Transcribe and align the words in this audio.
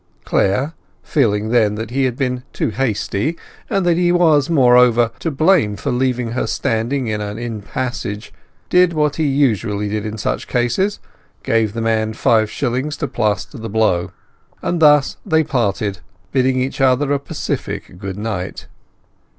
Clare, 0.25 0.73
feeling 1.03 1.49
then 1.49 1.75
that 1.75 1.91
he 1.91 2.05
had 2.05 2.15
been 2.17 2.41
too 2.53 2.69
hasty, 2.71 3.37
and 3.69 3.85
that 3.85 3.97
he 3.97 4.11
was, 4.11 4.49
moreover, 4.49 5.11
to 5.19 5.29
blame 5.29 5.75
for 5.75 5.91
leaving 5.91 6.31
her 6.31 6.47
standing 6.47 7.05
in 7.05 7.21
an 7.21 7.37
inn 7.37 7.61
passage, 7.61 8.33
did 8.71 8.93
what 8.93 9.17
he 9.17 9.27
usually 9.27 9.89
did 9.89 10.03
in 10.03 10.17
such 10.17 10.47
cases, 10.47 10.99
gave 11.43 11.73
the 11.73 11.81
man 11.81 12.13
five 12.13 12.49
shillings 12.49 12.97
to 12.97 13.07
plaster 13.07 13.59
the 13.59 13.69
blow; 13.69 14.11
and 14.63 14.79
thus 14.79 15.17
they 15.23 15.43
parted, 15.43 15.99
bidding 16.31 16.59
each 16.59 16.81
other 16.81 17.11
a 17.13 17.19
pacific 17.19 17.99
good 17.99 18.17
night. 18.17 18.65